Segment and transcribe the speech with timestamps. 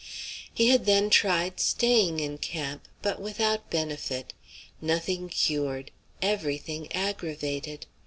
[0.51, 4.33] He had then tried staying in camp, but without benefit,
[4.81, 5.91] nothing cured,
[6.23, 7.85] every thing aggravated.